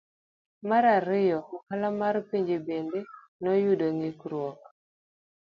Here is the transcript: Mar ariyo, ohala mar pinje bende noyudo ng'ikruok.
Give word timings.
Mar 0.69 0.83
ariyo, 0.97 1.39
ohala 1.57 1.89
mar 1.99 2.15
pinje 2.29 2.57
bende 2.67 2.99
noyudo 3.41 3.87
ng'ikruok. 3.95 4.59